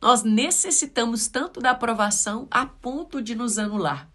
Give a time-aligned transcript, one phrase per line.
[0.00, 4.08] nós necessitamos tanto da aprovação a ponto de nos anular.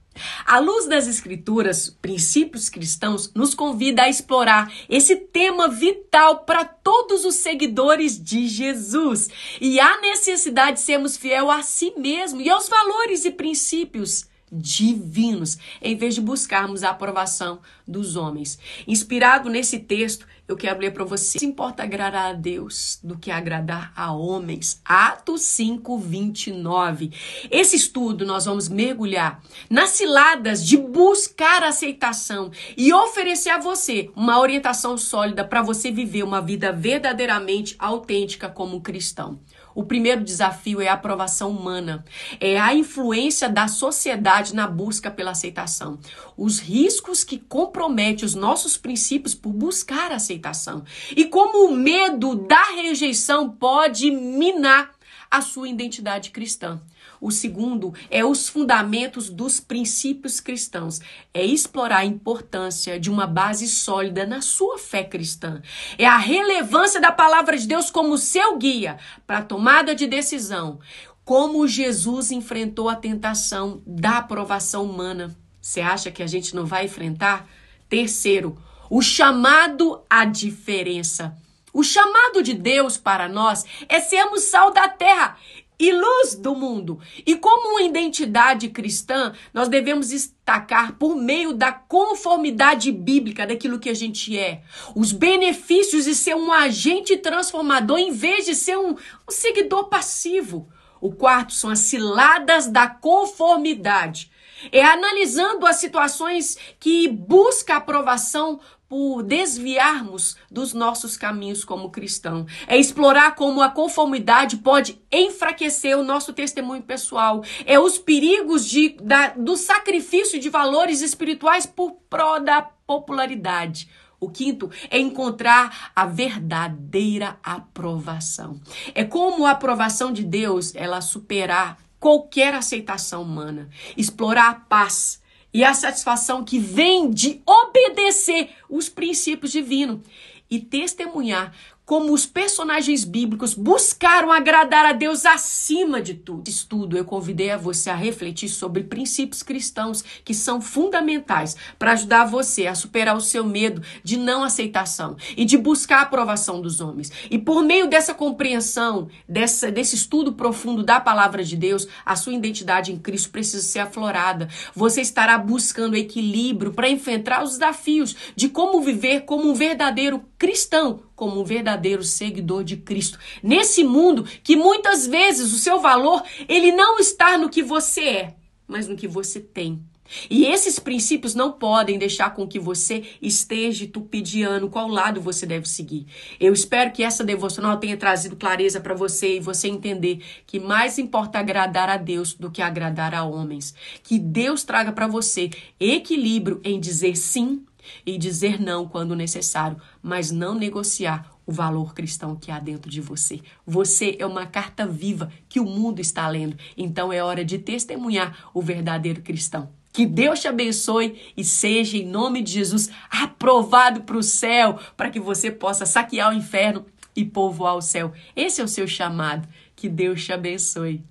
[0.46, 7.26] A luz das escrituras, princípios cristãos, nos convida a explorar esse tema vital para todos
[7.26, 9.30] os seguidores de Jesus.
[9.60, 15.58] E a necessidade de sermos fiel a si mesmo e aos valores e princípios divinos,
[15.82, 18.58] em vez de buscarmos a aprovação dos homens.
[18.88, 21.40] Inspirado nesse texto, eu quero ler para você.
[21.40, 24.80] Se importa agradar a Deus do que agradar a homens.
[24.86, 27.12] Atos 5, 29.
[27.50, 34.40] Esse estudo nós vamos mergulhar nas ciladas de buscar aceitação e oferecer a você uma
[34.40, 39.40] orientação sólida para você viver uma vida verdadeiramente autêntica como cristão.
[39.76, 42.06] O primeiro desafio é a aprovação humana,
[42.40, 46.00] é a influência da sociedade na busca pela aceitação,
[46.38, 50.84] os riscos que comprometem os nossos princípios por buscar aceitação
[51.16, 54.94] e como o medo da rejeição pode minar
[55.30, 56.80] a sua identidade cristã.
[57.20, 61.00] O segundo é os fundamentos dos princípios cristãos.
[61.34, 65.62] É explorar a importância de uma base sólida na sua fé cristã.
[65.98, 70.80] É a relevância da palavra de Deus como seu guia para a tomada de decisão.
[71.24, 75.36] Como Jesus enfrentou a tentação da aprovação humana.
[75.60, 77.48] Você acha que a gente não vai enfrentar?
[77.90, 78.58] Terceiro,
[78.90, 81.36] o chamado à diferença.
[81.74, 85.38] O chamado de Deus para nós é sermos sal da terra
[85.78, 87.00] e luz do mundo.
[87.26, 93.90] E como uma identidade cristã, nós devemos destacar por meio da conformidade bíblica daquilo que
[93.90, 94.62] a gente é,
[94.96, 100.70] os benefícios de ser um agente transformador em vez de ser um, um seguidor passivo.
[101.00, 104.32] O quarto são as ciladas da conformidade.
[104.72, 112.46] É analisando as situações que busca aprovação por desviarmos dos nossos caminhos como cristão.
[112.68, 117.44] É explorar como a conformidade pode enfraquecer o nosso testemunho pessoal.
[117.66, 123.90] É os perigos de, da, do sacrifício de valores espirituais por pró da popularidade.
[124.20, 128.60] O quinto é encontrar a verdadeira aprovação.
[128.94, 135.22] É como a aprovação de Deus ela superar qualquer aceitação humana, explorar a paz
[135.54, 140.02] e a satisfação que vem de obedecer os princípios divinos
[140.50, 141.54] e testemunhar
[141.86, 146.50] como os personagens bíblicos buscaram agradar a Deus acima de tudo.
[146.50, 152.26] Estudo, eu convidei a você a refletir sobre princípios cristãos que são fundamentais para ajudar
[152.26, 156.82] você a superar o seu medo de não aceitação e de buscar a aprovação dos
[156.82, 157.12] homens.
[157.30, 162.34] E por meio dessa compreensão, dessa, desse estudo profundo da palavra de Deus, a sua
[162.34, 164.50] identidade em Cristo precisa ser aflorada.
[164.74, 171.02] Você estará buscando equilíbrio para enfrentar os desafios de como viver como um verdadeiro cristão
[171.16, 173.20] como um verdadeiro seguidor de Cristo.
[173.42, 178.36] Nesse mundo que muitas vezes o seu valor, ele não está no que você é,
[178.68, 179.82] mas no que você tem.
[180.30, 185.68] E esses princípios não podem deixar com que você esteja tupidiano qual lado você deve
[185.68, 186.06] seguir.
[186.40, 191.00] Eu espero que essa devocional tenha trazido clareza para você e você entender que mais
[191.00, 193.74] importa agradar a Deus do que agradar a homens.
[194.04, 197.66] Que Deus traga para você equilíbrio em dizer sim
[198.06, 203.02] e dizer não quando necessário, mas não negociar o valor cristão que há dentro de
[203.02, 203.42] você.
[203.66, 208.50] Você é uma carta viva que o mundo está lendo, então é hora de testemunhar
[208.54, 209.70] o verdadeiro cristão.
[209.94, 215.10] Que Deus te abençoe e seja, em nome de Jesus, aprovado para o céu, para
[215.10, 216.86] que você possa saquear o inferno
[217.16, 218.12] e povoar o céu.
[218.36, 219.48] Esse é o seu chamado.
[219.74, 221.02] Que Deus te abençoe.